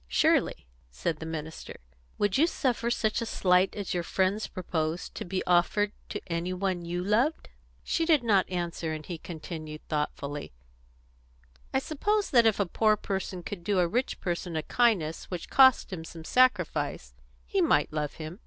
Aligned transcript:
"Surely," 0.07 0.65
said 0.89 1.17
the 1.19 1.27
minister. 1.27 1.75
"Would 2.17 2.35
you 2.35 2.47
suffer 2.47 2.89
such 2.89 3.21
a 3.21 3.25
slight 3.27 3.75
as 3.75 3.93
your 3.93 4.01
friends 4.01 4.47
propose, 4.47 5.09
to 5.09 5.23
be 5.23 5.45
offered 5.45 5.91
to 6.09 6.19
any 6.25 6.53
one 6.53 6.83
you 6.85 7.03
loved?" 7.03 7.49
She 7.83 8.07
did 8.07 8.23
not 8.23 8.49
answer, 8.49 8.93
and 8.93 9.05
he 9.05 9.19
continued, 9.19 9.87
thoughtfully: 9.89 10.53
"I 11.71 11.77
suppose 11.77 12.31
that 12.31 12.47
if 12.47 12.59
a 12.59 12.65
poor 12.65 12.97
person 12.97 13.43
could 13.43 13.63
do 13.63 13.77
a 13.77 13.87
rich 13.87 14.19
person 14.19 14.55
a 14.55 14.63
kindness 14.63 15.25
which 15.25 15.51
cost 15.51 15.93
him 15.93 16.03
some 16.03 16.23
sacrifice, 16.25 17.13
he 17.45 17.61
might 17.61 17.93
love 17.93 18.13
him. 18.15 18.39